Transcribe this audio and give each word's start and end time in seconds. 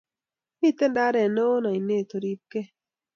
Miten 0.59 0.89
ndaret 0.91 1.31
newon 1.35 1.67
ainet 1.69 2.09
oripkee. 2.17 2.65